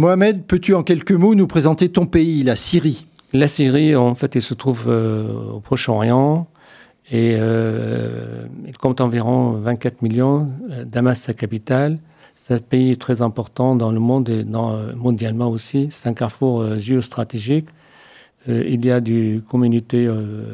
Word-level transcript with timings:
Mohamed, 0.00 0.46
peux-tu 0.46 0.72
en 0.72 0.82
quelques 0.82 1.12
mots 1.12 1.34
nous 1.34 1.46
présenter 1.46 1.90
ton 1.90 2.06
pays, 2.06 2.42
la 2.42 2.56
Syrie? 2.56 3.06
La 3.34 3.48
Syrie, 3.48 3.94
en 3.94 4.14
fait, 4.14 4.34
elle 4.34 4.40
se 4.40 4.54
trouve 4.54 4.88
au 4.88 5.60
Proche-Orient 5.60 6.46
et 7.12 7.34
il 7.34 8.78
compte 8.78 9.02
environ 9.02 9.50
24 9.50 10.00
millions. 10.00 10.48
Damas, 10.86 11.20
sa 11.20 11.34
capitale. 11.34 11.98
C'est 12.34 12.54
un 12.54 12.60
pays 12.60 12.96
très 12.96 13.20
important 13.20 13.76
dans 13.76 13.92
le 13.92 14.00
monde 14.00 14.30
et 14.30 14.42
mondialement 14.96 15.50
aussi. 15.50 15.88
C'est 15.90 16.08
un 16.08 16.14
carrefour 16.14 16.78
géostratégique. 16.78 17.66
Euh, 18.48 18.64
il 18.66 18.84
y 18.86 18.90
a 18.90 19.00
des 19.00 19.40
communautés 19.48 20.06
euh, 20.06 20.44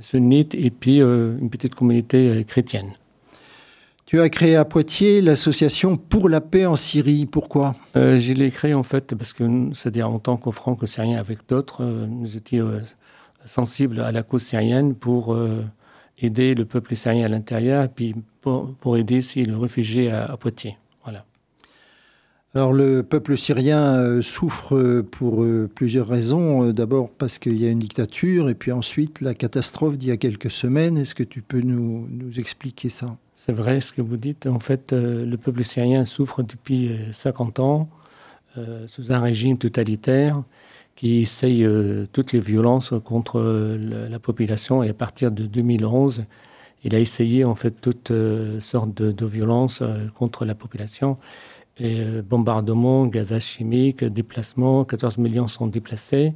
sunnites 0.00 0.54
et 0.54 0.70
puis 0.70 1.02
euh, 1.02 1.36
une 1.40 1.50
petite 1.50 1.74
communauté 1.74 2.44
chrétienne. 2.46 2.92
Tu 4.12 4.20
as 4.20 4.28
créé 4.28 4.56
à 4.56 4.66
Poitiers 4.66 5.22
l'association 5.22 5.96
pour 5.96 6.28
la 6.28 6.42
paix 6.42 6.66
en 6.66 6.76
Syrie. 6.76 7.24
Pourquoi? 7.24 7.74
Je 7.94 8.34
l'ai 8.34 8.50
créée 8.50 8.74
en 8.74 8.82
fait 8.82 9.14
parce 9.14 9.32
que, 9.32 9.42
c'est-à-dire 9.72 10.10
en 10.10 10.18
tant 10.18 10.36
que 10.36 10.50
franco-syrien 10.50 11.18
avec 11.18 11.48
d'autres, 11.48 11.82
nous 11.82 12.36
étions 12.36 12.82
sensibles 13.46 14.00
à 14.00 14.12
la 14.12 14.22
cause 14.22 14.42
syrienne 14.42 14.94
pour 14.94 15.34
aider 16.18 16.54
le 16.54 16.66
peuple 16.66 16.94
syrien 16.94 17.24
à 17.24 17.28
l'intérieur 17.28 17.84
et 17.84 17.88
puis 17.88 18.14
pour, 18.42 18.98
aider 18.98 19.20
aussi 19.20 19.46
le 19.46 19.56
réfugié 19.56 20.10
à 20.10 20.36
Poitiers. 20.36 20.76
Alors 22.54 22.74
le 22.74 23.02
peuple 23.02 23.38
syrien 23.38 23.94
euh, 23.94 24.20
souffre 24.20 25.00
pour 25.10 25.42
euh, 25.42 25.70
plusieurs 25.74 26.06
raisons. 26.06 26.68
Euh, 26.68 26.72
d'abord 26.74 27.08
parce 27.08 27.38
qu'il 27.38 27.56
y 27.56 27.66
a 27.66 27.70
une 27.70 27.78
dictature 27.78 28.50
et 28.50 28.54
puis 28.54 28.72
ensuite 28.72 29.22
la 29.22 29.32
catastrophe 29.32 29.96
d'il 29.96 30.10
y 30.10 30.12
a 30.12 30.18
quelques 30.18 30.50
semaines. 30.50 30.98
Est-ce 30.98 31.14
que 31.14 31.22
tu 31.22 31.40
peux 31.40 31.62
nous, 31.62 32.06
expliquer 32.36 32.90
ça? 32.90 33.16
C'est 33.44 33.52
vrai 33.52 33.80
ce 33.80 33.92
que 33.92 34.00
vous 34.00 34.16
dites. 34.16 34.46
En 34.46 34.60
fait, 34.60 34.92
le 34.92 35.34
peuple 35.34 35.64
syrien 35.64 36.04
souffre 36.04 36.44
depuis 36.44 36.96
50 37.10 37.58
ans 37.58 37.88
sous 38.86 39.10
un 39.10 39.18
régime 39.18 39.58
totalitaire 39.58 40.40
qui 40.94 41.22
essaye 41.22 41.66
toutes 42.12 42.32
les 42.32 42.38
violences 42.38 42.94
contre 43.04 43.40
la 43.40 44.18
population 44.20 44.84
et 44.84 44.90
à 44.90 44.94
partir 44.94 45.32
de 45.32 45.46
2011, 45.46 46.24
il 46.84 46.94
a 46.94 47.00
essayé 47.00 47.42
en 47.44 47.56
fait 47.56 47.72
toutes 47.80 48.12
sortes 48.60 48.94
de, 48.94 49.26
violences 49.26 49.82
contre 50.14 50.44
la 50.44 50.54
population. 50.54 51.18
Et 51.78 52.00
euh, 52.00 52.22
bombardements, 52.22 53.06
gaz 53.06 53.36
chimiques, 53.40 54.04
déplacements, 54.04 54.84
14 54.84 55.18
millions 55.18 55.48
sont 55.48 55.66
déplacés. 55.66 56.34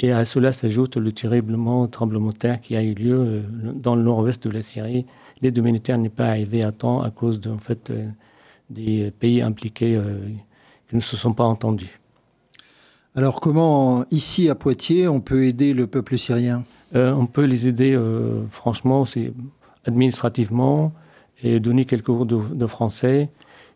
Et 0.00 0.12
à 0.12 0.24
cela 0.24 0.52
s'ajoute 0.52 0.96
le 0.96 1.12
terriblement 1.12 1.86
tremblement 1.86 2.30
de 2.30 2.36
terre 2.36 2.60
qui 2.60 2.76
a 2.76 2.82
eu 2.82 2.94
lieu 2.94 3.16
euh, 3.16 3.42
dans 3.74 3.94
le 3.94 4.02
nord-ouest 4.02 4.46
de 4.46 4.50
la 4.50 4.62
Syrie. 4.62 5.06
L'aide 5.40 5.56
humanitaire 5.56 5.98
n'est 5.98 6.08
pas 6.08 6.26
arrivée 6.26 6.64
à 6.64 6.72
temps 6.72 7.02
à 7.02 7.10
cause 7.10 7.40
de, 7.40 7.52
fait, 7.56 7.90
euh, 7.90 8.08
des 8.70 9.10
pays 9.10 9.42
impliqués 9.42 10.00
qui 10.88 10.96
ne 10.96 11.00
se 11.00 11.16
sont 11.16 11.34
pas 11.34 11.44
entendus. 11.44 12.00
Alors 13.14 13.40
comment, 13.40 14.04
ici 14.10 14.48
à 14.48 14.54
Poitiers, 14.54 15.08
on 15.08 15.20
peut 15.20 15.44
aider 15.44 15.74
le 15.74 15.86
peuple 15.86 16.16
syrien? 16.16 16.64
On 16.94 17.26
peut 17.26 17.44
les 17.44 17.66
aider, 17.66 17.98
franchement, 18.50 19.04
administrativement, 19.84 20.92
et 21.42 21.58
donner 21.58 21.84
quelques 21.84 22.06
cours 22.06 22.26
de 22.26 22.66
français 22.66 23.30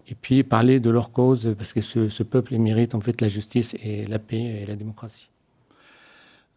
et 0.09 0.15
puis 0.15 0.43
parler 0.43 0.81
de 0.81 0.91
leur 0.91 1.11
cause, 1.11 1.55
parce 1.59 1.73
que 1.73 1.81
ce, 1.81 2.23
peuple 2.23 2.57
mérite 2.59 2.95
en 2.95 3.01
fait 3.01 3.21
la 3.21 3.29
justice 3.29 3.75
et 3.83 4.07
la 4.07 4.19
paix 4.19 4.63
et 4.63 4.67
la 4.67 4.77
démocratie. 4.77 5.29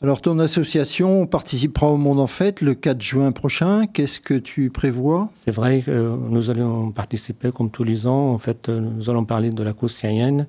Alors 0.02 0.22
ton 0.22 0.40
association 0.40 1.28
participera 1.28 1.88
au 1.88 1.98
Monde 1.98 2.22
en 2.22 2.28
Fête 2.28 2.62
le 2.62 2.74
4 2.74 3.02
juin 3.02 3.32
prochain. 3.34 3.86
Qu'est-ce 3.86 4.22
que 4.22 4.34
tu 4.34 4.70
prévois? 4.70 5.30
C'est 5.36 5.52
vrai 5.52 5.82
que 5.82 6.16
nous 6.30 6.50
allons 6.50 6.92
participer 6.92 7.52
comme 7.52 7.70
tous 7.70 7.84
les 7.84 8.08
ans. 8.08 8.30
En 8.32 8.38
fait, 8.38 8.70
nous 8.70 9.10
allons 9.10 9.26
parler 9.26 9.50
de 9.50 9.62
la 9.62 9.74
cause 9.74 9.94
syrienne 9.94 10.48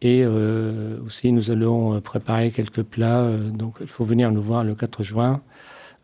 et 0.00 0.22
euh, 0.24 0.98
aussi 1.04 1.32
nous 1.32 1.50
allons 1.50 2.00
préparer 2.00 2.52
quelques 2.52 2.84
plats. 2.84 3.28
Donc 3.52 3.78
il 3.80 3.88
faut 3.88 4.04
venir 4.04 4.30
nous 4.30 4.42
voir 4.42 4.62
le 4.62 4.76
4 4.76 5.02
juin. 5.02 5.42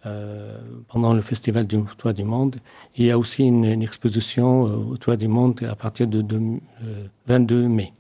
Euh, 0.07 0.57
pendant 0.89 1.13
le 1.13 1.21
festival 1.21 1.67
du 1.67 1.79
Toit 1.99 2.15
du 2.15 2.25
Monde. 2.25 2.57
Il 2.97 3.05
y 3.05 3.11
a 3.11 3.19
aussi 3.19 3.45
une, 3.45 3.67
exposition 3.83 4.67
euh, 4.67 4.77
au 4.93 4.97
Toit 4.97 5.19
du 5.19 5.29
Monde 5.29 5.63
à 5.63 5.77
partir 5.77 6.07
de 6.07 6.25
22 7.27 7.69
mai. 7.69 7.93